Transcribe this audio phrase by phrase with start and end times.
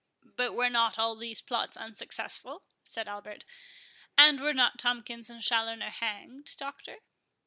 [0.35, 3.43] "But were not all these plots unsuccessful?" said Albert;
[4.17, 7.01] "and were not Tomkins and Challoner hanged, Doctor?"